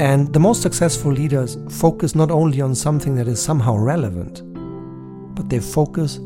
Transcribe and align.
And 0.00 0.32
the 0.32 0.40
most 0.40 0.62
successful 0.62 1.12
leaders 1.12 1.58
focus 1.68 2.14
not 2.14 2.30
only 2.30 2.62
on 2.62 2.74
something 2.74 3.14
that 3.16 3.28
is 3.28 3.38
somehow 3.38 3.76
relevant, 3.76 4.40
but 5.34 5.50
they 5.50 5.60
focus 5.60 6.16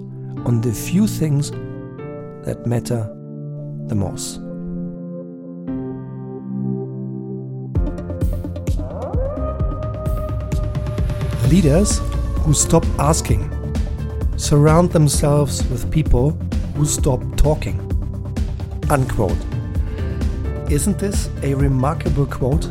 on 0.47 0.61
the 0.61 0.73
few 0.73 1.09
things 1.09 1.51
that 2.47 2.63
matter 2.67 3.03
the 3.89 3.97
most. 3.97 4.39
Leaders 11.51 11.99
who 12.45 12.55
stop 12.55 12.87
asking 13.01 13.51
surround 14.37 14.93
themselves 14.93 15.69
with 15.69 15.91
people 15.91 16.31
who 16.77 16.85
stop 16.85 17.21
talking. 17.37 17.81
Unquote. 18.89 19.45
Isn't 20.71 21.01
this 21.01 21.29
a 21.43 21.55
remarkable 21.55 22.27
quote? 22.27 22.71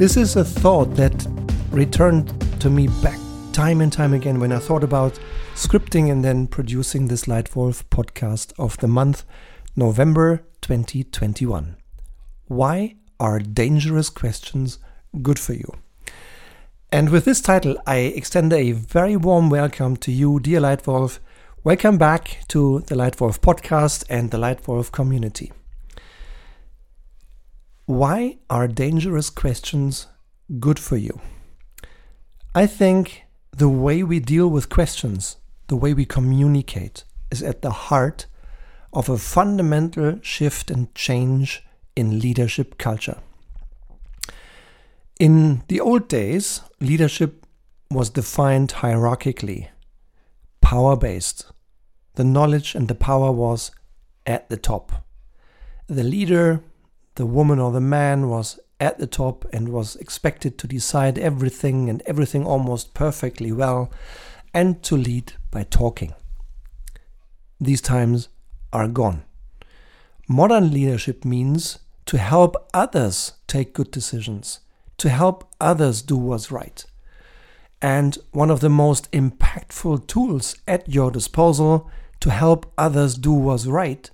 This 0.00 0.16
is 0.16 0.34
a 0.36 0.44
thought 0.44 0.94
that 0.94 1.26
returned 1.70 2.32
to 2.62 2.70
me 2.70 2.88
back 3.02 3.18
time 3.52 3.82
and 3.82 3.92
time 3.92 4.14
again 4.14 4.40
when 4.40 4.50
I 4.50 4.58
thought 4.58 4.82
about 4.82 5.20
scripting 5.54 6.10
and 6.10 6.24
then 6.24 6.46
producing 6.46 7.08
this 7.08 7.26
Lightwolf 7.26 7.84
podcast 7.90 8.54
of 8.58 8.78
the 8.78 8.88
month 8.88 9.24
November 9.76 10.42
2021. 10.62 11.76
Why 12.46 12.96
are 13.20 13.40
dangerous 13.40 14.08
questions 14.08 14.78
good 15.20 15.38
for 15.38 15.52
you? 15.52 15.70
And 16.90 17.10
with 17.10 17.26
this 17.26 17.42
title, 17.42 17.76
I 17.86 17.96
extend 17.96 18.54
a 18.54 18.72
very 18.72 19.16
warm 19.16 19.50
welcome 19.50 19.98
to 19.98 20.10
you, 20.10 20.40
dear 20.40 20.62
Lightwolf. 20.62 21.18
Welcome 21.62 21.98
back 21.98 22.38
to 22.48 22.80
the 22.86 22.94
Lightwolf 22.94 23.40
podcast 23.40 24.06
and 24.08 24.30
the 24.30 24.38
Lightwolf 24.38 24.92
community. 24.92 25.52
Why 27.90 28.38
are 28.48 28.68
dangerous 28.68 29.30
questions 29.30 30.06
good 30.60 30.78
for 30.78 30.96
you? 30.96 31.20
I 32.54 32.68
think 32.68 33.24
the 33.50 33.68
way 33.68 34.04
we 34.04 34.20
deal 34.20 34.46
with 34.46 34.68
questions, 34.68 35.38
the 35.66 35.74
way 35.74 35.92
we 35.92 36.04
communicate, 36.04 37.02
is 37.32 37.42
at 37.42 37.62
the 37.62 37.72
heart 37.72 38.26
of 38.92 39.08
a 39.08 39.18
fundamental 39.18 40.20
shift 40.22 40.70
and 40.70 40.94
change 40.94 41.64
in 41.96 42.20
leadership 42.20 42.78
culture. 42.78 43.18
In 45.18 45.64
the 45.66 45.80
old 45.80 46.06
days, 46.06 46.60
leadership 46.78 47.44
was 47.90 48.08
defined 48.08 48.68
hierarchically, 48.68 49.66
power 50.60 50.94
based. 50.94 51.50
The 52.14 52.22
knowledge 52.22 52.76
and 52.76 52.86
the 52.86 52.94
power 52.94 53.32
was 53.32 53.72
at 54.26 54.48
the 54.48 54.56
top. 54.56 54.92
The 55.88 56.04
leader, 56.04 56.62
the 57.20 57.26
woman 57.26 57.58
or 57.58 57.70
the 57.70 57.82
man, 57.82 58.30
was 58.30 58.58
at 58.80 58.98
the 58.98 59.06
top 59.06 59.44
and 59.52 59.68
was 59.68 59.94
expected 59.96 60.56
to 60.56 60.66
decide 60.66 61.18
everything 61.18 61.90
and 61.90 62.02
everything 62.06 62.46
almost 62.46 62.94
perfectly 62.94 63.52
well 63.52 63.92
and 64.54 64.82
to 64.82 64.96
lead 64.96 65.34
by 65.50 65.62
talking. 65.62 66.14
These 67.60 67.82
times 67.82 68.30
are 68.72 68.88
gone. 68.88 69.24
Modern 70.26 70.70
leadership 70.70 71.26
means 71.26 71.80
to 72.06 72.16
help 72.16 72.56
others 72.72 73.34
take 73.46 73.74
good 73.74 73.90
decisions 73.90 74.60
to 74.96 75.10
help 75.10 75.46
others 75.60 76.00
do 76.00 76.16
what's 76.16 76.50
right. 76.50 76.84
And 77.82 78.16
one 78.32 78.50
of 78.50 78.60
the 78.60 78.70
most 78.70 79.12
impactful 79.12 80.06
tools 80.06 80.56
at 80.66 80.88
your 80.88 81.10
disposal 81.10 81.90
to 82.20 82.30
help 82.30 82.72
others 82.78 83.14
do 83.16 83.32
what's 83.32 83.66
right 83.66 84.10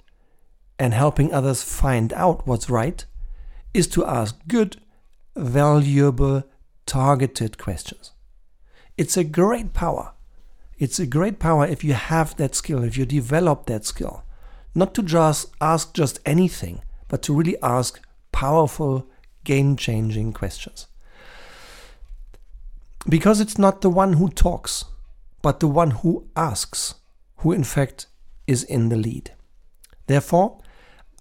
and 0.78 0.92
helping 0.94 1.32
others 1.32 1.62
find 1.62 2.12
out 2.12 2.46
what's 2.46 2.70
right 2.70 3.04
is 3.72 3.86
to 3.88 4.04
ask 4.04 4.36
good, 4.48 4.76
valuable, 5.34 6.44
targeted 6.86 7.58
questions. 7.58 8.12
It's 8.96 9.16
a 9.16 9.24
great 9.24 9.72
power. 9.72 10.12
It's 10.78 10.98
a 10.98 11.06
great 11.06 11.38
power 11.38 11.66
if 11.66 11.82
you 11.82 11.94
have 11.94 12.36
that 12.36 12.54
skill, 12.54 12.84
if 12.84 12.96
you 12.96 13.06
develop 13.06 13.66
that 13.66 13.84
skill. 13.84 14.24
Not 14.74 14.94
to 14.94 15.02
just 15.02 15.50
ask 15.60 15.94
just 15.94 16.18
anything, 16.26 16.82
but 17.08 17.22
to 17.22 17.34
really 17.34 17.56
ask 17.62 18.00
powerful, 18.32 19.06
game 19.44 19.76
changing 19.76 20.32
questions. 20.32 20.86
Because 23.08 23.40
it's 23.40 23.56
not 23.56 23.80
the 23.80 23.90
one 23.90 24.14
who 24.14 24.28
talks, 24.28 24.84
but 25.40 25.60
the 25.60 25.68
one 25.68 25.92
who 25.92 26.28
asks, 26.36 26.96
who 27.38 27.52
in 27.52 27.64
fact 27.64 28.06
is 28.46 28.64
in 28.64 28.88
the 28.88 28.96
lead. 28.96 29.30
Therefore, 30.06 30.58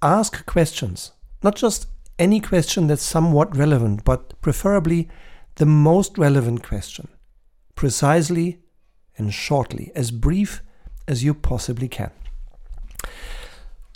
ask 0.05 0.45
questions, 0.45 1.11
not 1.43 1.55
just 1.55 1.87
any 2.19 2.39
question 2.39 2.87
that's 2.87 3.03
somewhat 3.03 3.57
relevant, 3.57 4.05
but 4.05 4.39
preferably 4.41 5.09
the 5.55 5.65
most 5.65 6.17
relevant 6.17 6.63
question, 6.63 7.07
precisely 7.73 8.59
and 9.17 9.33
shortly, 9.33 9.91
as 9.95 10.11
brief 10.11 10.61
as 11.07 11.23
you 11.23 11.33
possibly 11.33 11.87
can. 11.87 12.11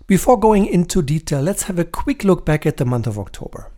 Before 0.08 0.40
going 0.40 0.66
into 0.66 1.02
detail, 1.02 1.42
let's 1.42 1.64
have 1.64 1.78
a 1.78 1.86
quick 1.86 2.24
look 2.24 2.46
back 2.46 2.66
at 2.66 2.78
the 2.78 2.86
month 2.86 3.06
of 3.06 3.20
October. 3.20 3.70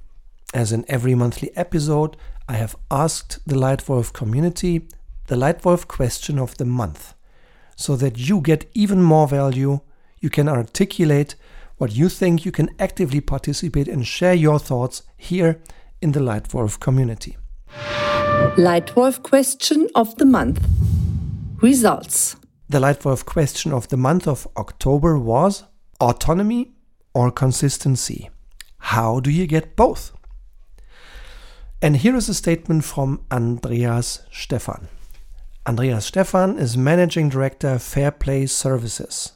As 0.53 0.71
in 0.71 0.85
every 0.87 1.15
monthly 1.15 1.55
episode, 1.57 2.15
I 2.47 2.53
have 2.53 2.75
asked 2.89 3.39
the 3.45 3.55
Lightwolf 3.55 4.13
community 4.13 4.87
the 5.27 5.35
Lightwolf 5.35 5.87
question 5.87 6.39
of 6.39 6.57
the 6.57 6.65
month 6.65 7.13
so 7.75 7.95
that 7.95 8.17
you 8.17 8.41
get 8.41 8.69
even 8.73 9.01
more 9.01 9.27
value. 9.27 9.79
You 10.19 10.29
can 10.29 10.47
articulate 10.47 11.35
what 11.81 11.95
you 11.95 12.09
think, 12.09 12.45
you 12.45 12.51
can 12.51 12.69
actively 12.77 13.19
participate 13.19 13.87
and 13.87 14.05
share 14.05 14.35
your 14.35 14.59
thoughts 14.59 15.01
here 15.17 15.59
in 15.99 16.11
the 16.11 16.19
Lightwolf 16.19 16.79
community. 16.79 17.37
Lightwolf 18.55 19.23
question 19.23 19.87
of 19.95 20.15
the 20.17 20.25
month 20.25 20.63
Results. 21.59 22.35
The 22.69 22.77
Lightwolf 22.77 23.25
question 23.25 23.73
of 23.73 23.87
the 23.87 23.97
month 23.97 24.27
of 24.27 24.47
October 24.57 25.17
was 25.17 25.63
autonomy 25.99 26.71
or 27.15 27.31
consistency? 27.31 28.29
How 28.77 29.19
do 29.19 29.31
you 29.31 29.47
get 29.47 29.75
both? 29.75 30.11
And 31.81 31.97
here 31.97 32.15
is 32.15 32.29
a 32.29 32.35
statement 32.35 32.83
from 32.83 33.25
Andreas 33.31 34.21
Stefan. 34.31 34.87
Andreas 35.65 36.05
Stefan 36.05 36.59
is 36.59 36.77
Managing 36.77 37.29
Director 37.29 37.79
Fair 37.79 38.11
Play 38.11 38.45
Services. 38.45 39.31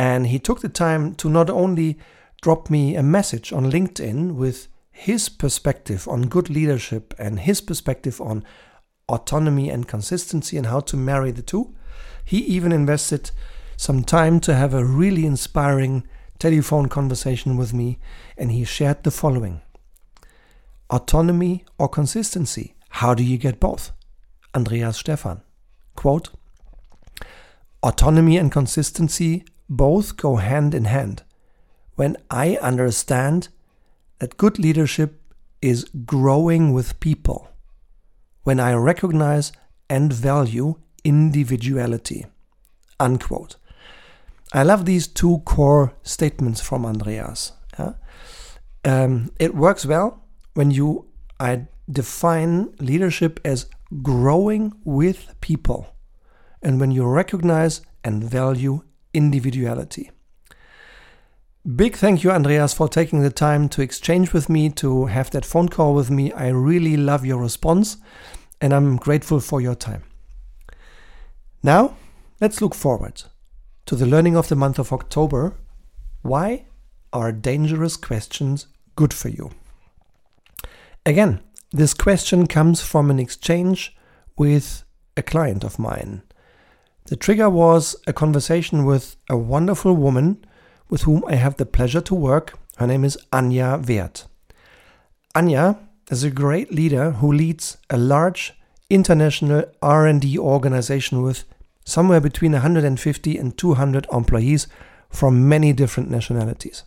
And 0.00 0.28
he 0.28 0.38
took 0.38 0.62
the 0.62 0.70
time 0.70 1.14
to 1.16 1.28
not 1.28 1.50
only 1.50 1.98
drop 2.40 2.70
me 2.70 2.96
a 2.96 3.02
message 3.02 3.52
on 3.52 3.70
LinkedIn 3.70 4.32
with 4.32 4.66
his 4.90 5.28
perspective 5.28 6.08
on 6.08 6.22
good 6.22 6.48
leadership 6.48 7.12
and 7.18 7.40
his 7.40 7.60
perspective 7.60 8.18
on 8.18 8.42
autonomy 9.10 9.68
and 9.68 9.86
consistency 9.86 10.56
and 10.56 10.68
how 10.68 10.80
to 10.80 10.96
marry 10.96 11.32
the 11.32 11.42
two, 11.42 11.74
he 12.24 12.38
even 12.38 12.72
invested 12.72 13.30
some 13.76 14.02
time 14.02 14.40
to 14.40 14.54
have 14.54 14.72
a 14.72 14.86
really 14.86 15.26
inspiring 15.26 16.08
telephone 16.38 16.88
conversation 16.88 17.58
with 17.58 17.74
me 17.74 17.98
and 18.38 18.52
he 18.52 18.64
shared 18.64 19.02
the 19.02 19.10
following 19.10 19.60
autonomy 20.88 21.66
or 21.76 21.90
consistency? 21.90 22.74
How 22.88 23.12
do 23.12 23.22
you 23.22 23.36
get 23.36 23.60
both? 23.60 23.92
Andreas 24.54 24.96
Stefan. 24.96 25.42
Quote 25.94 26.30
Autonomy 27.82 28.38
and 28.38 28.50
consistency 28.50 29.44
both 29.70 30.16
go 30.16 30.36
hand 30.36 30.74
in 30.74 30.84
hand. 30.84 31.22
When 31.94 32.16
I 32.30 32.56
understand 32.56 33.48
that 34.18 34.36
good 34.36 34.58
leadership 34.58 35.22
is 35.62 35.84
growing 36.04 36.72
with 36.72 37.00
people, 37.00 37.48
when 38.42 38.60
I 38.60 38.74
recognize 38.74 39.52
and 39.88 40.12
value 40.12 40.76
individuality. 41.04 42.26
Unquote. 42.98 43.56
I 44.52 44.62
love 44.62 44.84
these 44.84 45.06
two 45.06 45.38
core 45.44 45.94
statements 46.02 46.60
from 46.60 46.84
Andreas. 46.84 47.52
Yeah? 47.78 47.92
Um, 48.84 49.30
it 49.38 49.54
works 49.54 49.86
well 49.86 50.22
when 50.54 50.70
you 50.70 51.06
I 51.38 51.66
define 51.90 52.72
leadership 52.78 53.40
as 53.44 53.66
growing 54.02 54.72
with 54.84 55.34
people 55.40 55.94
and 56.62 56.78
when 56.78 56.90
you 56.90 57.04
recognize 57.04 57.80
and 58.04 58.22
value 58.22 58.82
individuality. 59.12 60.10
Big 61.76 61.96
thank 61.96 62.24
you, 62.24 62.30
Andreas, 62.30 62.72
for 62.72 62.88
taking 62.88 63.20
the 63.20 63.30
time 63.30 63.68
to 63.68 63.82
exchange 63.82 64.32
with 64.32 64.48
me, 64.48 64.70
to 64.70 65.06
have 65.06 65.30
that 65.30 65.44
phone 65.44 65.68
call 65.68 65.94
with 65.94 66.10
me. 66.10 66.32
I 66.32 66.48
really 66.48 66.96
love 66.96 67.26
your 67.26 67.38
response 67.38 67.98
and 68.60 68.72
I'm 68.72 68.96
grateful 68.96 69.40
for 69.40 69.60
your 69.60 69.74
time. 69.74 70.02
Now, 71.62 71.96
let's 72.40 72.62
look 72.62 72.74
forward 72.74 73.24
to 73.86 73.94
the 73.94 74.06
learning 74.06 74.36
of 74.36 74.48
the 74.48 74.56
month 74.56 74.78
of 74.78 74.92
October. 74.92 75.54
Why 76.22 76.64
are 77.12 77.32
dangerous 77.32 77.96
questions 77.96 78.66
good 78.96 79.12
for 79.12 79.28
you? 79.28 79.50
Again, 81.04 81.40
this 81.72 81.92
question 81.94 82.46
comes 82.46 82.80
from 82.80 83.10
an 83.10 83.18
exchange 83.18 83.94
with 84.38 84.84
a 85.16 85.22
client 85.22 85.64
of 85.64 85.78
mine. 85.78 86.22
The 87.10 87.16
trigger 87.16 87.50
was 87.50 87.96
a 88.06 88.12
conversation 88.12 88.84
with 88.84 89.16
a 89.28 89.36
wonderful 89.36 89.94
woman 89.94 90.46
with 90.88 91.02
whom 91.02 91.24
I 91.26 91.34
have 91.34 91.56
the 91.56 91.66
pleasure 91.66 92.00
to 92.00 92.14
work. 92.14 92.56
Her 92.76 92.86
name 92.86 93.02
is 93.02 93.18
Anja 93.32 93.84
Wert. 93.84 94.26
Anja 95.34 95.76
is 96.08 96.22
a 96.22 96.30
great 96.30 96.72
leader 96.72 97.10
who 97.10 97.32
leads 97.32 97.78
a 97.90 97.98
large 97.98 98.52
international 98.88 99.64
R&D 99.82 100.38
organization 100.38 101.20
with 101.20 101.42
somewhere 101.84 102.20
between 102.20 102.52
150 102.52 103.36
and 103.36 103.58
200 103.58 104.06
employees 104.12 104.68
from 105.08 105.48
many 105.48 105.72
different 105.72 106.12
nationalities. 106.12 106.84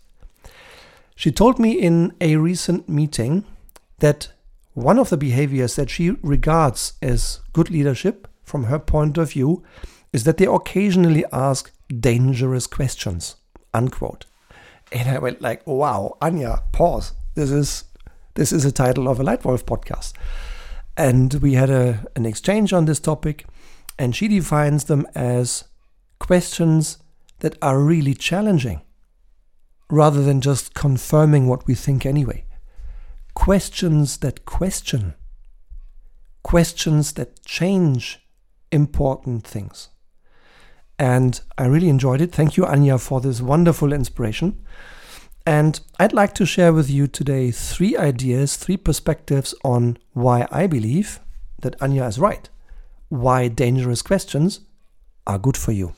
She 1.17 1.33
told 1.33 1.59
me 1.59 1.73
in 1.73 2.13
a 2.21 2.37
recent 2.37 2.87
meeting 2.87 3.43
that 3.99 4.29
one 4.73 4.99
of 4.99 5.09
the 5.09 5.17
behaviors 5.17 5.75
that 5.75 5.89
she 5.89 6.11
regards 6.21 6.93
as 7.01 7.41
good 7.51 7.69
leadership 7.69 8.25
from 8.45 8.65
her 8.65 8.79
point 8.79 9.17
of 9.17 9.33
view 9.33 9.65
is 10.13 10.23
that 10.23 10.37
they 10.37 10.45
occasionally 10.45 11.25
ask 11.33 11.71
dangerous 11.99 12.67
questions 12.67 13.35
unquote 13.73 14.25
and 14.91 15.09
i 15.09 15.17
went 15.17 15.41
like 15.41 15.65
wow 15.67 16.15
Anya, 16.21 16.63
pause 16.71 17.11
this 17.35 17.51
is 17.51 17.83
this 18.35 18.53
is 18.53 18.63
a 18.63 18.71
title 18.71 19.07
of 19.09 19.19
a 19.19 19.23
lightwolf 19.23 19.63
podcast 19.63 20.13
and 20.95 21.35
we 21.35 21.53
had 21.53 21.69
a, 21.69 22.05
an 22.15 22.25
exchange 22.25 22.71
on 22.71 22.85
this 22.85 22.99
topic 22.99 23.45
and 23.97 24.15
she 24.15 24.27
defines 24.27 24.85
them 24.85 25.05
as 25.15 25.65
questions 26.19 26.97
that 27.39 27.57
are 27.61 27.79
really 27.79 28.13
challenging 28.13 28.81
rather 29.89 30.23
than 30.23 30.41
just 30.41 30.73
confirming 30.73 31.47
what 31.47 31.67
we 31.67 31.75
think 31.75 32.05
anyway. 32.05 32.45
Questions 33.33 34.17
that 34.17 34.45
question, 34.45 35.13
questions 36.43 37.13
that 37.13 37.43
change 37.45 38.19
important 38.71 39.45
things. 39.45 39.89
And 40.99 41.39
I 41.57 41.65
really 41.65 41.89
enjoyed 41.89 42.21
it. 42.21 42.31
Thank 42.31 42.55
you, 42.55 42.65
Anya, 42.65 42.97
for 42.97 43.19
this 43.19 43.41
wonderful 43.41 43.91
inspiration. 43.93 44.63
And 45.45 45.79
I'd 45.99 46.13
like 46.13 46.33
to 46.35 46.45
share 46.45 46.71
with 46.71 46.89
you 46.89 47.07
today 47.07 47.51
three 47.51 47.97
ideas, 47.97 48.55
three 48.55 48.77
perspectives 48.77 49.53
on 49.63 49.97
why 50.13 50.47
I 50.51 50.67
believe 50.67 51.19
that 51.61 51.81
Anya 51.81 52.05
is 52.05 52.19
right, 52.19 52.47
why 53.09 53.47
dangerous 53.49 54.01
questions 54.01 54.61
are 55.27 55.39
good 55.39 55.57
for 55.57 55.71
you. 55.71 55.93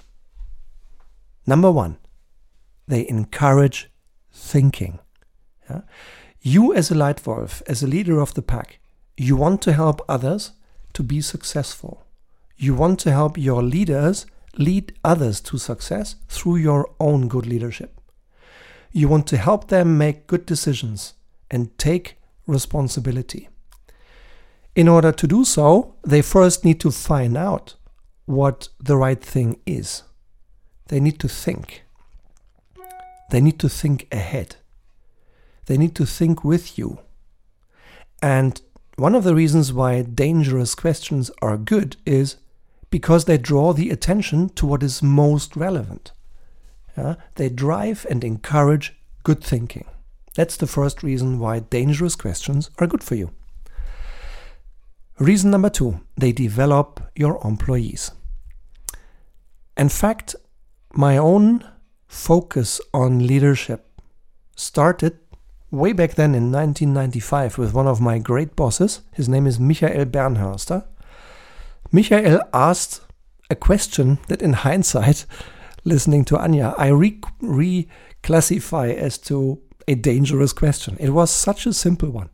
Number 1.45 1.71
one, 1.71 1.97
they 2.87 3.07
encourage 3.07 3.89
thinking. 4.31 4.99
Yeah? 5.69 5.81
You, 6.41 6.73
as 6.73 6.89
a 6.89 6.95
light 6.95 7.25
wolf, 7.25 7.61
as 7.67 7.83
a 7.83 7.87
leader 7.87 8.19
of 8.19 8.33
the 8.33 8.41
pack, 8.41 8.79
you 9.17 9.35
want 9.35 9.61
to 9.63 9.73
help 9.73 10.01
others 10.09 10.51
to 10.93 11.03
be 11.03 11.21
successful. 11.21 12.05
You 12.57 12.73
want 12.73 12.99
to 13.01 13.11
help 13.11 13.37
your 13.37 13.61
leaders 13.61 14.25
lead 14.57 14.93
others 15.03 15.41
to 15.41 15.57
success 15.57 16.15
through 16.27 16.57
your 16.57 16.89
own 16.99 17.27
good 17.27 17.45
leadership. 17.45 17.99
You 18.91 19.07
want 19.07 19.27
to 19.27 19.37
help 19.37 19.67
them 19.67 19.97
make 19.97 20.27
good 20.27 20.45
decisions 20.45 21.13
and 21.51 21.77
take 21.77 22.17
responsibility. 22.47 23.49
In 24.75 24.87
order 24.87 25.11
to 25.11 25.27
do 25.27 25.45
so, 25.45 25.95
they 26.03 26.21
first 26.21 26.65
need 26.65 26.79
to 26.81 26.91
find 26.91 27.37
out 27.37 27.75
what 28.25 28.69
the 28.79 28.97
right 28.97 29.21
thing 29.21 29.59
is. 29.65 30.03
They 30.87 30.99
need 30.99 31.19
to 31.19 31.27
think. 31.27 31.83
They 33.31 33.41
need 33.41 33.59
to 33.59 33.69
think 33.69 34.07
ahead. 34.11 34.57
They 35.65 35.77
need 35.77 35.95
to 35.95 36.05
think 36.05 36.43
with 36.43 36.77
you. 36.77 36.99
And 38.21 38.61
one 38.97 39.15
of 39.15 39.23
the 39.23 39.35
reasons 39.35 39.73
why 39.73 40.01
dangerous 40.01 40.75
questions 40.75 41.31
are 41.41 41.57
good 41.57 41.97
is 42.05 42.37
because 42.95 43.25
they 43.25 43.37
draw 43.37 43.73
the 43.73 43.89
attention 43.89 44.47
to 44.47 44.65
what 44.65 44.81
is 44.81 45.03
most 45.03 45.57
relevant. 45.57 46.13
Yeah? 46.97 47.15
They 47.35 47.49
drive 47.49 48.07
and 48.09 48.23
encourage 48.23 48.95
good 49.23 49.43
thinking. 49.43 49.83
That's 50.33 50.55
the 50.55 50.65
first 50.65 51.03
reason 51.03 51.37
why 51.37 51.59
dangerous 51.59 52.15
questions 52.15 52.69
are 52.79 52.87
good 52.87 53.03
for 53.03 53.15
you. 53.15 53.31
Reason 55.19 55.51
number 55.51 55.69
two, 55.69 55.99
they 56.15 56.31
develop 56.31 57.01
your 57.17 57.45
employees. 57.45 58.11
In 59.75 59.89
fact, 59.89 60.33
my 60.93 61.17
own 61.17 61.65
focus 62.07 62.79
on 62.93 63.27
leadership 63.27 63.91
started 64.55 65.19
way 65.69 65.91
back 65.91 66.15
then 66.15 66.33
in 66.33 66.49
1995 66.49 67.57
with 67.57 67.73
one 67.73 67.87
of 67.87 67.99
my 67.99 68.19
great 68.19 68.55
bosses. 68.55 69.01
His 69.11 69.27
name 69.27 69.45
is 69.47 69.59
Michael 69.59 70.05
Bernhörster. 70.05 70.85
Michael 71.91 72.41
asked 72.53 73.01
a 73.49 73.55
question 73.55 74.19
that, 74.27 74.41
in 74.41 74.53
hindsight, 74.53 75.25
listening 75.83 76.25
to 76.25 76.37
Anya, 76.37 76.73
I 76.77 76.87
re- 76.87 77.21
reclassify 77.41 78.95
as 78.95 79.17
to 79.19 79.61
a 79.87 79.95
dangerous 79.95 80.51
question. 80.53 80.97
It 80.99 81.11
was 81.11 81.31
such 81.31 81.65
a 81.65 81.73
simple 81.73 82.09
one. 82.09 82.29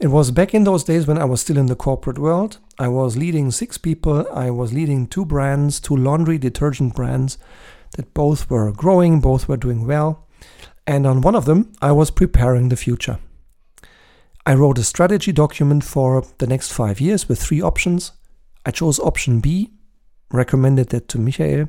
It 0.00 0.08
was 0.08 0.30
back 0.30 0.54
in 0.54 0.64
those 0.64 0.84
days 0.84 1.06
when 1.06 1.18
I 1.18 1.24
was 1.24 1.40
still 1.40 1.58
in 1.58 1.66
the 1.66 1.76
corporate 1.76 2.18
world. 2.18 2.58
I 2.78 2.88
was 2.88 3.16
leading 3.16 3.50
six 3.50 3.78
people. 3.78 4.26
I 4.32 4.50
was 4.50 4.72
leading 4.72 5.06
two 5.06 5.24
brands, 5.24 5.80
two 5.80 5.96
laundry 5.96 6.38
detergent 6.38 6.94
brands 6.94 7.38
that 7.96 8.14
both 8.14 8.48
were 8.48 8.72
growing, 8.72 9.20
both 9.20 9.48
were 9.48 9.56
doing 9.56 9.86
well. 9.86 10.26
And 10.86 11.06
on 11.06 11.20
one 11.20 11.34
of 11.34 11.44
them, 11.44 11.72
I 11.80 11.92
was 11.92 12.10
preparing 12.10 12.68
the 12.68 12.76
future. 12.76 13.18
I 14.44 14.54
wrote 14.54 14.78
a 14.78 14.82
strategy 14.82 15.30
document 15.30 15.84
for 15.84 16.24
the 16.38 16.46
next 16.46 16.72
five 16.72 17.00
years 17.00 17.28
with 17.28 17.40
three 17.40 17.60
options. 17.60 18.12
I 18.64 18.70
chose 18.70 18.98
option 19.00 19.40
B, 19.40 19.72
recommended 20.30 20.90
that 20.90 21.08
to 21.08 21.18
Michael, 21.18 21.68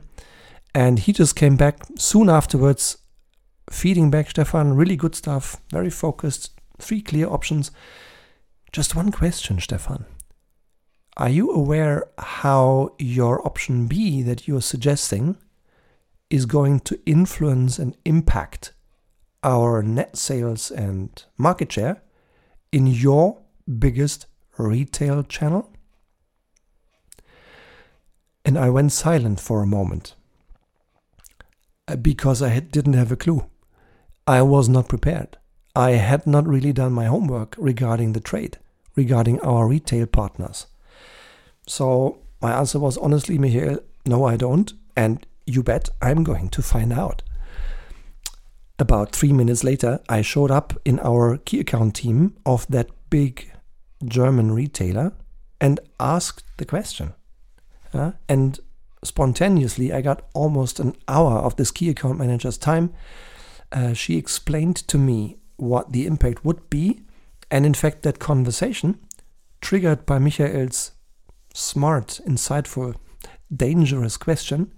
and 0.75 1.00
he 1.00 1.13
just 1.13 1.36
came 1.36 1.56
back 1.56 1.80
soon 1.98 2.30
afterwards, 2.30 2.98
feeding 3.69 4.12
back 4.12 4.30
Stefan, 4.30 4.75
really 4.75 4.95
good 4.95 5.16
stuff, 5.16 5.57
very 5.72 5.90
focused, 5.90 6.51
three 6.80 7.01
clear 7.01 7.28
options. 7.28 7.72
Just 8.72 8.95
one 8.95 9.12
question, 9.12 9.60
Stefan. 9.60 10.06
Are 11.18 11.30
you 11.30 11.51
aware 11.51 12.06
how 12.18 12.96
your 12.98 13.46
option 13.46 13.88
B 13.88 14.24
that 14.24 14.48
you're 14.48 14.62
suggesting 14.62 15.38
is 16.30 16.48
going 16.48 16.80
to 16.81 17.00
influence 17.06 17.78
and 17.78 17.96
impact 18.06 18.74
our 19.44 19.84
net 19.84 20.18
sales 20.18 20.72
and 20.72 21.24
market 21.38 21.72
share 21.72 22.01
in 22.72 22.88
your 22.88 23.42
biggest 23.78 24.25
retail 24.57 25.22
channel? 25.22 25.69
And 28.53 28.63
I 28.63 28.69
went 28.69 28.91
silent 28.91 29.39
for 29.39 29.63
a 29.63 29.65
moment 29.65 30.13
uh, 31.88 31.95
because 31.95 32.44
I 32.44 32.59
didn't 32.59 32.94
have 32.94 33.11
a 33.11 33.15
clue. 33.15 33.50
I 34.27 34.44
was 34.44 34.69
not 34.69 34.88
prepared. 34.88 35.38
I 35.75 35.94
had 35.94 36.27
not 36.27 36.47
really 36.47 36.71
done 36.71 36.94
my 36.94 37.05
homework 37.05 37.55
regarding 37.57 38.13
the 38.13 38.19
trade, 38.19 38.60
regarding 38.95 39.39
our 39.39 39.67
retail 39.67 40.05
partners. 40.05 40.67
So 41.65 42.19
my 42.43 42.53
answer 42.53 42.77
was 42.77 42.95
honestly, 43.00 43.39
Michael, 43.39 43.79
no, 44.05 44.24
I 44.25 44.38
don't. 44.38 44.72
And 44.95 45.25
you 45.48 45.63
bet 45.63 45.89
I'm 46.00 46.24
going 46.24 46.50
to 46.50 46.62
find 46.62 46.93
out. 46.93 47.24
About 48.77 49.13
three 49.13 49.33
minutes 49.33 49.63
later, 49.63 50.00
I 50.07 50.22
showed 50.22 50.51
up 50.51 50.79
in 50.86 51.00
our 51.00 51.38
key 51.38 51.60
account 51.60 51.95
team 51.95 52.36
of 52.45 52.67
that 52.67 52.91
big 53.10 53.51
German 54.05 54.51
retailer 54.51 55.13
and 55.60 55.79
asked 56.00 56.43
the 56.57 56.65
question. 56.65 57.13
Uh, 57.93 58.12
and 58.27 58.59
spontaneously, 59.03 59.93
I 59.93 60.01
got 60.01 60.27
almost 60.33 60.79
an 60.79 60.95
hour 61.07 61.38
of 61.39 61.55
this 61.55 61.71
key 61.71 61.89
account 61.89 62.17
manager's 62.17 62.57
time. 62.57 62.93
Uh, 63.71 63.93
she 63.93 64.17
explained 64.17 64.75
to 64.88 64.97
me 64.97 65.38
what 65.57 65.91
the 65.91 66.05
impact 66.05 66.43
would 66.43 66.69
be. 66.69 67.01
And 67.51 67.65
in 67.65 67.73
fact, 67.73 68.03
that 68.03 68.19
conversation, 68.19 69.00
triggered 69.62 70.05
by 70.05 70.19
Michael's 70.19 70.91
smart, 71.53 72.19
insightful, 72.25 72.95
dangerous 73.55 74.17
question, 74.17 74.71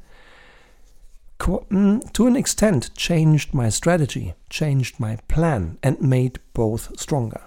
Mm, 1.40 2.12
to 2.14 2.28
an 2.28 2.36
extent 2.36 2.96
changed 2.96 3.54
my 3.54 3.70
strategy, 3.70 4.34
changed 4.50 5.00
my 5.00 5.18
plan, 5.28 5.78
and 5.84 6.02
made 6.02 6.40
both 6.54 6.98
stronger. 7.00 7.42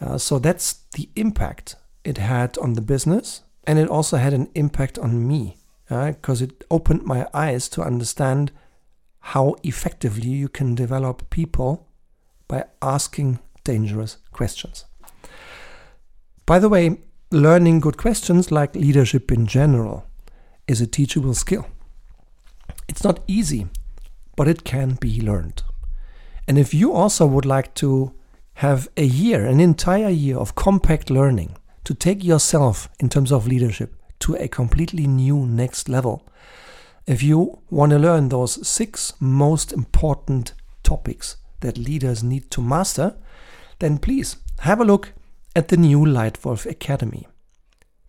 Uh, 0.00 0.18
so 0.18 0.38
that's 0.38 0.84
the 0.94 1.08
impact 1.16 1.76
it 2.04 2.18
had 2.18 2.58
on 2.58 2.74
the 2.74 2.80
business, 2.80 3.42
and 3.64 3.78
it 3.78 3.88
also 3.88 4.16
had 4.16 4.32
an 4.32 4.48
impact 4.54 4.98
on 4.98 5.26
me 5.26 5.56
because 5.88 6.40
uh, 6.40 6.44
it 6.44 6.64
opened 6.70 7.02
my 7.02 7.26
eyes 7.34 7.68
to 7.68 7.82
understand 7.82 8.52
how 9.20 9.56
effectively 9.62 10.28
you 10.28 10.48
can 10.48 10.74
develop 10.74 11.28
people 11.30 11.88
by 12.48 12.64
asking 12.80 13.38
dangerous 13.64 14.18
questions. 14.32 14.84
By 16.46 16.58
the 16.58 16.68
way, 16.68 16.98
learning 17.30 17.80
good 17.80 17.96
questions, 17.96 18.50
like 18.50 18.74
leadership 18.74 19.30
in 19.30 19.46
general, 19.46 20.06
is 20.66 20.80
a 20.80 20.86
teachable 20.86 21.34
skill. 21.34 21.66
It's 22.88 23.04
not 23.04 23.20
easy, 23.26 23.66
but 24.36 24.48
it 24.48 24.64
can 24.64 24.94
be 24.94 25.20
learned. 25.20 25.62
And 26.48 26.58
if 26.58 26.72
you 26.72 26.92
also 26.92 27.26
would 27.26 27.46
like 27.46 27.74
to 27.76 28.12
have 28.54 28.88
a 28.96 29.04
year, 29.04 29.44
an 29.44 29.60
entire 29.60 30.08
year 30.08 30.36
of 30.36 30.54
compact 30.54 31.10
learning 31.10 31.56
to 31.84 31.94
take 31.94 32.22
yourself 32.24 32.88
in 32.98 33.08
terms 33.08 33.32
of 33.32 33.46
leadership 33.46 33.94
to 34.20 34.34
a 34.36 34.48
completely 34.48 35.06
new 35.06 35.46
next 35.46 35.88
level, 35.88 36.26
if 37.06 37.22
you 37.22 37.60
want 37.70 37.90
to 37.90 37.98
learn 37.98 38.28
those 38.28 38.66
six 38.66 39.14
most 39.20 39.72
important 39.72 40.52
topics 40.82 41.36
that 41.60 41.78
leaders 41.78 42.22
need 42.22 42.50
to 42.50 42.60
master, 42.60 43.16
then 43.78 43.98
please 43.98 44.36
have 44.60 44.80
a 44.80 44.84
look 44.84 45.12
at 45.56 45.68
the 45.68 45.76
new 45.76 46.00
Lightwolf 46.00 46.66
Academy. 46.66 47.26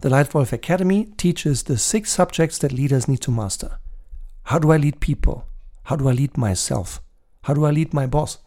The 0.02 0.10
Lightwolf 0.10 0.52
Academy 0.52 1.06
teaches 1.18 1.64
the 1.64 1.78
six 1.78 2.12
subjects 2.12 2.58
that 2.60 2.72
leaders 2.72 3.08
need 3.08 3.22
to 3.22 3.32
master. 3.32 3.80
How 4.44 4.60
do 4.60 4.72
I 4.72 4.78
lead 4.78 5.00
people? 5.00 5.46
How 5.84 5.96
do 5.96 6.10
I 6.10 6.12
lead 6.12 6.38
myself? 6.38 7.02
How 7.44 7.54
do 7.54 7.66
I 7.66 7.72
lead 7.72 7.94
my 7.94 8.06
boss? 8.06 8.38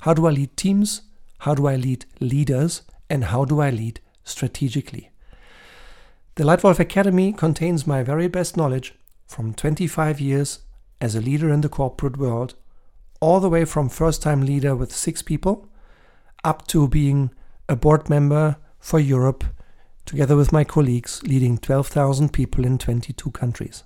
How 0.00 0.14
do 0.14 0.26
I 0.26 0.30
lead 0.30 0.56
teams? 0.56 1.02
How 1.38 1.54
do 1.54 1.66
I 1.66 1.76
lead 1.76 2.06
leaders? 2.20 2.82
And 3.08 3.24
how 3.24 3.44
do 3.44 3.60
I 3.60 3.70
lead 3.70 4.00
strategically? 4.28 5.10
The 6.36 6.44
Lightwolf 6.44 6.78
Academy 6.78 7.32
contains 7.32 7.86
my 7.86 8.02
very 8.02 8.28
best 8.28 8.56
knowledge 8.56 8.94
from 9.26 9.54
25 9.54 10.20
years 10.20 10.60
as 11.00 11.14
a 11.14 11.20
leader 11.20 11.52
in 11.52 11.62
the 11.62 11.68
corporate 11.68 12.16
world, 12.16 12.54
all 13.20 13.40
the 13.40 13.48
way 13.48 13.64
from 13.64 13.88
first 13.88 14.22
time 14.22 14.42
leader 14.42 14.76
with 14.76 14.94
six 14.94 15.22
people 15.22 15.68
up 16.44 16.66
to 16.68 16.86
being 16.86 17.30
a 17.68 17.76
board 17.76 18.08
member 18.08 18.56
for 18.78 19.00
Europe, 19.00 19.44
together 20.06 20.36
with 20.36 20.52
my 20.52 20.64
colleagues, 20.64 21.22
leading 21.24 21.58
12,000 21.58 22.32
people 22.32 22.64
in 22.64 22.78
22 22.78 23.30
countries. 23.32 23.84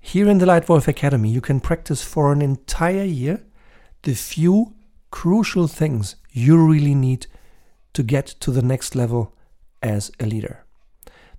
Here 0.00 0.28
in 0.28 0.38
the 0.38 0.46
Lightwolf 0.46 0.88
Academy, 0.88 1.28
you 1.28 1.40
can 1.40 1.60
practice 1.60 2.02
for 2.02 2.32
an 2.32 2.40
entire 2.40 3.04
year 3.04 3.44
the 4.02 4.14
few 4.14 4.74
crucial 5.10 5.66
things 5.66 6.16
you 6.32 6.56
really 6.56 6.94
need 6.94 7.26
to 7.92 8.02
get 8.02 8.26
to 8.26 8.50
the 8.50 8.62
next 8.62 8.94
level 8.94 9.34
as 9.82 10.10
a 10.20 10.26
leader. 10.26 10.64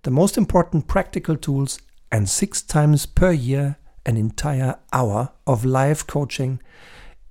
The 0.04 0.12
most 0.12 0.38
important 0.38 0.88
practical 0.88 1.36
tools, 1.36 1.80
and 2.12 2.30
six 2.30 2.62
times 2.62 3.06
per 3.06 3.32
year, 3.32 3.78
an 4.06 4.18
entire 4.18 4.78
hour 4.92 5.32
of 5.46 5.66
live 5.66 6.08
coaching, 6.08 6.60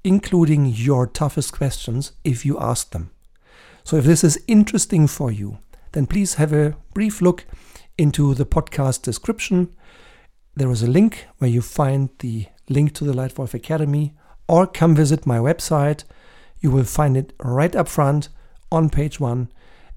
including 0.05 0.67
your 0.67 1.07
toughest 1.07 1.53
questions 1.53 2.13
if 2.25 2.47
you 2.47 2.59
ask 2.59 2.91
them. 2.91 3.11
So, 3.85 3.97
if 3.97 4.05
this 4.05 4.23
is 4.23 4.43
interesting 4.47 5.07
for 5.07 5.31
you, 5.33 5.59
then 5.93 6.07
please 6.07 6.35
have 6.35 6.53
a 6.53 6.77
brief 6.95 7.21
look 7.21 7.47
into 7.97 8.35
the 8.35 8.47
podcast 8.47 9.03
description. 9.03 9.75
There 10.55 10.71
is 10.71 10.83
a 10.83 10.91
link 10.91 11.27
where 11.39 11.51
you 11.51 11.63
find 11.63 12.11
the 12.19 12.47
link 12.69 12.93
to 12.95 13.05
the 13.05 13.13
Lightwolf 13.15 13.55
Academy, 13.55 14.15
or 14.47 14.67
come 14.67 14.95
visit 14.95 15.27
my 15.27 15.39
website. 15.39 16.05
You 16.61 16.71
will 16.71 16.85
find 16.85 17.17
it 17.17 17.33
right 17.43 17.75
up 17.75 17.89
front 17.89 18.29
on 18.71 18.91
page 18.91 19.19
one. 19.19 19.51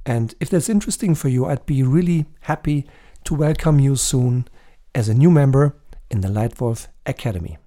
And 0.05 0.33
if 0.39 0.49
that's 0.49 0.69
interesting 0.69 1.15
for 1.15 1.29
you, 1.29 1.45
I'd 1.45 1.65
be 1.65 1.83
really 1.83 2.25
happy 2.41 2.87
to 3.25 3.35
welcome 3.35 3.79
you 3.79 3.95
soon 3.95 4.47
as 4.95 5.07
a 5.07 5.13
new 5.13 5.29
member 5.29 5.75
in 6.09 6.21
the 6.21 6.27
Lightwolf 6.27 6.87
Academy. 7.05 7.57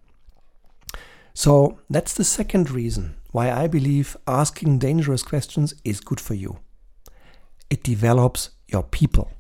So 1.33 1.79
that's 1.88 2.14
the 2.14 2.25
second 2.25 2.71
reason 2.71 3.17
why 3.31 3.50
I 3.50 3.67
believe 3.67 4.17
asking 4.26 4.79
dangerous 4.79 5.23
questions 5.23 5.75
is 5.85 6.00
good 6.00 6.21
for 6.21 6.35
you. 6.35 6.59
It 7.71 7.83
develops 7.83 8.50
your 8.69 8.83
people. 8.83 9.31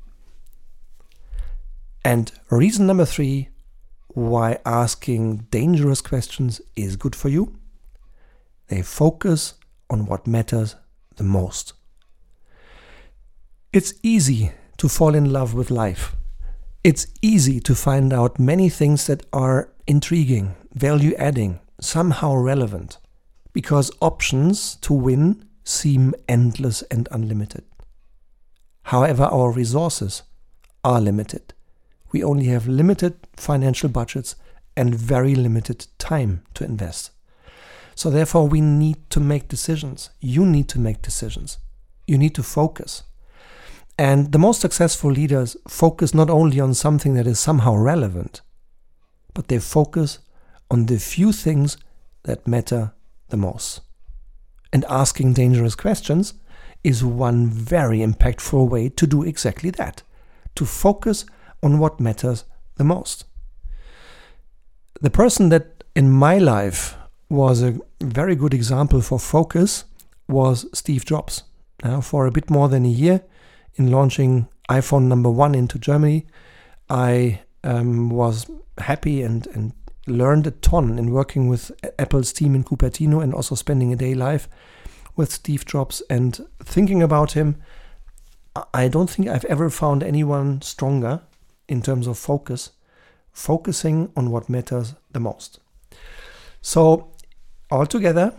And 2.04 2.32
reason 2.50 2.86
number 2.86 3.04
three 3.04 3.48
why 4.08 4.58
asking 4.64 5.46
dangerous 5.50 6.00
questions 6.00 6.60
is 6.76 6.96
good 6.96 7.16
for 7.16 7.28
you 7.28 7.58
they 8.68 8.82
focus 8.82 9.54
on 9.90 10.06
what 10.06 10.26
matters 10.26 10.76
the 11.16 11.24
most. 11.24 11.74
It's 13.74 13.92
easy 14.04 14.52
to 14.76 14.88
fall 14.88 15.16
in 15.16 15.32
love 15.32 15.52
with 15.52 15.68
life. 15.68 16.14
It's 16.84 17.08
easy 17.22 17.58
to 17.62 17.74
find 17.74 18.12
out 18.12 18.38
many 18.38 18.68
things 18.68 19.08
that 19.08 19.26
are 19.32 19.68
intriguing, 19.88 20.54
value 20.72 21.12
adding, 21.16 21.58
somehow 21.80 22.36
relevant, 22.36 22.98
because 23.52 23.90
options 24.00 24.76
to 24.76 24.92
win 24.92 25.44
seem 25.64 26.14
endless 26.28 26.82
and 26.82 27.08
unlimited. 27.10 27.64
However, 28.84 29.24
our 29.24 29.50
resources 29.50 30.22
are 30.84 31.00
limited. 31.00 31.52
We 32.12 32.22
only 32.22 32.44
have 32.44 32.68
limited 32.68 33.16
financial 33.34 33.88
budgets 33.88 34.36
and 34.76 34.94
very 34.94 35.34
limited 35.34 35.88
time 35.98 36.44
to 36.54 36.64
invest. 36.64 37.10
So, 37.96 38.08
therefore, 38.08 38.46
we 38.46 38.60
need 38.60 39.10
to 39.10 39.18
make 39.18 39.48
decisions. 39.48 40.10
You 40.20 40.46
need 40.46 40.68
to 40.68 40.78
make 40.78 41.02
decisions. 41.02 41.58
You 42.06 42.18
need 42.18 42.36
to 42.36 42.44
focus. 42.44 43.02
And 43.98 44.32
the 44.32 44.38
most 44.38 44.60
successful 44.60 45.10
leaders 45.10 45.56
focus 45.68 46.14
not 46.14 46.28
only 46.28 46.58
on 46.58 46.74
something 46.74 47.14
that 47.14 47.26
is 47.26 47.38
somehow 47.38 47.76
relevant, 47.76 48.40
but 49.34 49.48
they 49.48 49.58
focus 49.58 50.18
on 50.70 50.86
the 50.86 50.98
few 50.98 51.32
things 51.32 51.76
that 52.24 52.48
matter 52.48 52.92
the 53.28 53.36
most. 53.36 53.82
And 54.72 54.84
asking 54.88 55.34
dangerous 55.34 55.76
questions 55.76 56.34
is 56.82 57.04
one 57.04 57.46
very 57.46 57.98
impactful 57.98 58.68
way 58.68 58.88
to 58.88 59.06
do 59.06 59.22
exactly 59.22 59.70
that 59.70 60.02
to 60.56 60.64
focus 60.64 61.24
on 61.62 61.78
what 61.78 62.00
matters 62.00 62.44
the 62.76 62.84
most. 62.84 63.24
The 65.00 65.10
person 65.10 65.48
that 65.48 65.84
in 65.94 66.10
my 66.10 66.38
life 66.38 66.96
was 67.28 67.62
a 67.62 67.78
very 68.00 68.36
good 68.36 68.54
example 68.54 69.00
for 69.00 69.18
focus 69.18 69.84
was 70.28 70.66
Steve 70.72 71.04
Jobs. 71.04 71.44
Now, 71.82 72.00
for 72.00 72.26
a 72.26 72.30
bit 72.30 72.50
more 72.50 72.68
than 72.68 72.84
a 72.84 72.88
year, 72.88 73.22
in 73.76 73.90
launching 73.90 74.48
iPhone 74.70 75.04
number 75.04 75.30
one 75.30 75.54
into 75.54 75.78
Germany, 75.78 76.26
I 76.88 77.40
um, 77.62 78.10
was 78.10 78.50
happy 78.78 79.22
and, 79.22 79.46
and 79.48 79.72
learned 80.06 80.46
a 80.46 80.50
ton 80.50 80.98
in 80.98 81.10
working 81.10 81.48
with 81.48 81.72
Apple's 81.98 82.32
team 82.32 82.54
in 82.54 82.64
Cupertino 82.64 83.22
and 83.22 83.34
also 83.34 83.54
spending 83.54 83.92
a 83.92 83.96
day 83.96 84.14
live 84.14 84.48
with 85.16 85.32
Steve 85.32 85.64
Jobs 85.64 86.02
and 86.10 86.46
thinking 86.62 87.02
about 87.02 87.32
him. 87.32 87.56
I 88.72 88.88
don't 88.88 89.10
think 89.10 89.28
I've 89.28 89.44
ever 89.46 89.70
found 89.70 90.02
anyone 90.02 90.62
stronger 90.62 91.22
in 91.68 91.82
terms 91.82 92.06
of 92.06 92.18
focus, 92.18 92.70
focusing 93.32 94.12
on 94.16 94.30
what 94.30 94.48
matters 94.48 94.94
the 95.12 95.20
most. 95.20 95.58
So 96.60 97.12
altogether, 97.70 98.32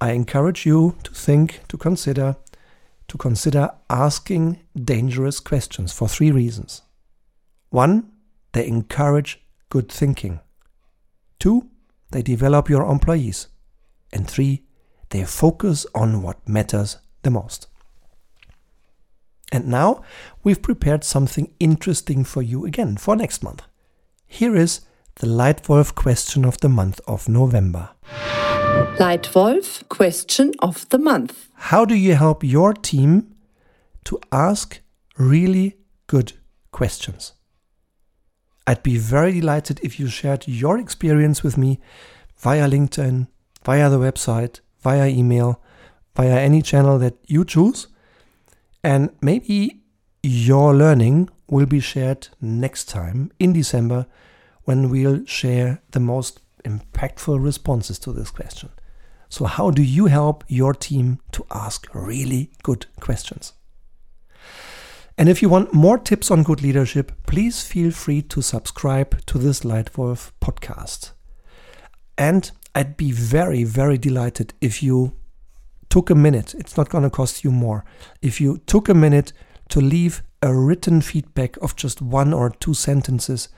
I 0.00 0.12
encourage 0.12 0.66
you 0.66 0.96
to 1.04 1.12
think, 1.12 1.62
to 1.68 1.76
consider, 1.76 2.36
to 3.14 3.18
consider 3.18 3.70
asking 3.88 4.58
dangerous 4.74 5.38
questions 5.38 5.92
for 5.92 6.08
three 6.08 6.32
reasons. 6.32 6.82
One, 7.70 8.10
they 8.54 8.66
encourage 8.66 9.40
good 9.68 9.88
thinking. 9.88 10.40
Two, 11.38 11.70
they 12.10 12.22
develop 12.22 12.68
your 12.68 12.90
employees. 12.90 13.46
And 14.12 14.28
three, 14.28 14.64
they 15.10 15.24
focus 15.24 15.86
on 15.94 16.22
what 16.22 16.48
matters 16.48 16.98
the 17.22 17.30
most. 17.30 17.68
And 19.52 19.68
now 19.68 20.02
we've 20.42 20.60
prepared 20.60 21.04
something 21.04 21.54
interesting 21.60 22.24
for 22.24 22.42
you 22.42 22.66
again 22.66 22.96
for 22.96 23.14
next 23.14 23.44
month. 23.44 23.62
Here 24.26 24.56
is 24.56 24.80
the 25.20 25.28
Lightwolf 25.28 25.94
question 25.94 26.44
of 26.44 26.58
the 26.58 26.68
month 26.68 27.00
of 27.06 27.28
November. 27.28 27.90
Lightwolf 28.98 29.88
question 29.88 30.52
of 30.58 30.88
the 30.88 30.98
month. 30.98 31.48
How 31.54 31.84
do 31.84 31.94
you 31.94 32.14
help 32.14 32.42
your 32.42 32.72
team 32.72 33.34
to 34.04 34.18
ask 34.32 34.80
really 35.16 35.76
good 36.06 36.32
questions? 36.72 37.32
I'd 38.66 38.82
be 38.82 38.96
very 38.96 39.32
delighted 39.32 39.80
if 39.82 40.00
you 40.00 40.08
shared 40.08 40.48
your 40.48 40.78
experience 40.78 41.42
with 41.42 41.56
me 41.56 41.80
via 42.38 42.68
LinkedIn, 42.68 43.28
via 43.64 43.90
the 43.90 43.98
website, 43.98 44.60
via 44.82 45.06
email, 45.06 45.60
via 46.16 46.40
any 46.40 46.62
channel 46.62 46.98
that 46.98 47.16
you 47.26 47.44
choose. 47.44 47.88
And 48.82 49.10
maybe 49.20 49.82
your 50.22 50.74
learning 50.74 51.28
will 51.48 51.66
be 51.66 51.80
shared 51.80 52.28
next 52.40 52.88
time 52.88 53.30
in 53.38 53.52
December 53.52 54.06
when 54.64 54.90
we'll 54.90 55.24
share 55.26 55.82
the 55.90 56.00
most 56.00 56.40
impactful 56.64 57.42
responses 57.42 57.98
to 58.00 58.12
this 58.12 58.30
question. 58.30 58.70
So, 59.28 59.46
how 59.46 59.70
do 59.70 59.82
you 59.82 60.06
help 60.06 60.44
your 60.48 60.74
team 60.74 61.20
to 61.32 61.44
ask 61.50 61.88
really 61.94 62.50
good 62.62 62.86
questions? 63.00 63.52
And 65.16 65.28
if 65.28 65.42
you 65.42 65.48
want 65.48 65.72
more 65.72 65.98
tips 65.98 66.30
on 66.30 66.42
good 66.42 66.62
leadership, 66.62 67.12
please 67.26 67.62
feel 67.62 67.92
free 67.92 68.22
to 68.22 68.42
subscribe 68.42 69.24
to 69.26 69.38
this 69.38 69.60
Lightwolf 69.60 70.32
podcast. 70.40 71.12
And 72.18 72.50
I'd 72.74 72.96
be 72.96 73.12
very, 73.12 73.62
very 73.62 73.96
delighted 73.96 74.54
if 74.60 74.82
you 74.82 75.16
took 75.88 76.10
a 76.10 76.14
minute, 76.14 76.54
it's 76.54 76.76
not 76.76 76.88
going 76.88 77.04
to 77.04 77.10
cost 77.10 77.44
you 77.44 77.52
more, 77.52 77.84
if 78.20 78.40
you 78.40 78.58
took 78.66 78.88
a 78.88 78.94
minute 78.94 79.32
to 79.68 79.80
leave 79.80 80.22
a 80.42 80.52
written 80.52 81.00
feedback 81.00 81.56
of 81.58 81.76
just 81.76 82.02
one 82.02 82.32
or 82.32 82.50
two 82.50 82.74
sentences 82.74 83.48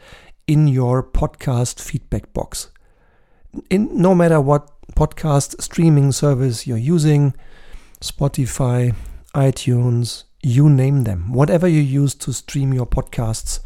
in 0.47 0.69
your 0.69 1.03
podcast 1.03 1.81
feedback 1.81 2.33
box. 2.33 2.71
In 3.71 3.89
no 4.01 4.15
matter 4.15 4.41
what 4.41 4.71
podcast 4.95 5.61
streaming 5.61 6.13
service 6.13 6.67
you're 6.67 6.77
using, 6.77 7.35
Spotify, 8.01 8.95
iTunes, 9.35 10.25
you 10.43 10.69
name 10.69 11.05
them, 11.05 11.33
whatever 11.33 11.67
you 11.67 11.81
use 11.81 12.15
to 12.15 12.33
stream 12.33 12.73
your 12.73 12.87
podcasts, 12.87 13.61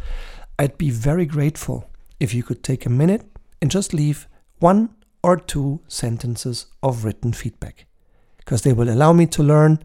I'd 0.58 0.78
be 0.78 0.90
very 0.90 1.26
grateful 1.26 1.90
if 2.18 2.34
you 2.34 2.42
could 2.42 2.62
take 2.62 2.86
a 2.86 2.90
minute 2.90 3.24
and 3.60 3.70
just 3.70 3.94
leave 3.94 4.26
one 4.58 4.90
or 5.22 5.36
two 5.36 5.80
sentences 5.88 6.66
of 6.82 7.04
written 7.04 7.32
feedback. 7.32 7.86
because 8.50 8.62
they 8.62 8.72
will 8.72 8.90
allow 8.90 9.12
me 9.12 9.26
to 9.26 9.44
learn 9.44 9.78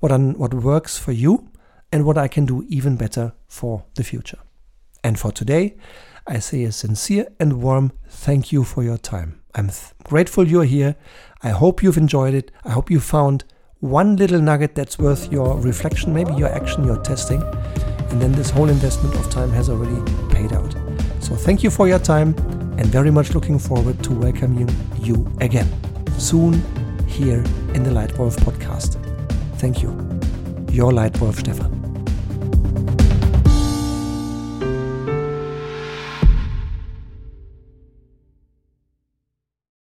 what, 0.00 0.12
what 0.36 0.52
works 0.52 0.98
for 0.98 1.10
you 1.10 1.48
and 1.90 2.04
what 2.04 2.18
I 2.18 2.28
can 2.28 2.44
do 2.44 2.66
even 2.68 2.96
better 2.96 3.32
for 3.48 3.84
the 3.94 4.04
future. 4.04 4.38
And 5.02 5.18
for 5.18 5.32
today, 5.32 5.76
I 6.26 6.38
say 6.40 6.64
a 6.64 6.72
sincere 6.72 7.28
and 7.40 7.62
warm 7.62 7.92
thank 8.08 8.52
you 8.52 8.62
for 8.62 8.82
your 8.82 8.98
time. 8.98 9.39
I'm 9.54 9.70
grateful 10.04 10.46
you're 10.46 10.64
here. 10.64 10.96
I 11.42 11.50
hope 11.50 11.82
you've 11.82 11.96
enjoyed 11.96 12.34
it. 12.34 12.50
I 12.64 12.70
hope 12.70 12.90
you 12.90 13.00
found 13.00 13.44
one 13.80 14.16
little 14.16 14.40
nugget 14.40 14.74
that's 14.74 14.98
worth 14.98 15.32
your 15.32 15.58
reflection, 15.58 16.14
maybe 16.14 16.34
your 16.34 16.48
action, 16.48 16.84
your 16.84 16.98
testing. 17.02 17.42
And 18.10 18.20
then 18.20 18.32
this 18.32 18.50
whole 18.50 18.68
investment 18.68 19.14
of 19.14 19.30
time 19.30 19.50
has 19.50 19.68
already 19.68 20.00
paid 20.30 20.52
out. 20.52 20.74
So 21.20 21.34
thank 21.34 21.62
you 21.62 21.70
for 21.70 21.88
your 21.88 21.98
time 21.98 22.34
and 22.78 22.86
very 22.86 23.10
much 23.10 23.34
looking 23.34 23.58
forward 23.58 24.02
to 24.04 24.12
welcoming 24.12 24.68
you 24.98 25.30
again 25.40 25.68
soon 26.18 26.54
here 27.06 27.42
in 27.74 27.82
the 27.82 27.90
Lightwolf 27.90 28.36
podcast. 28.38 28.96
Thank 29.56 29.82
you. 29.82 29.90
Your 30.70 30.92
Lightwolf 30.92 31.36
Stefan. 31.36 31.79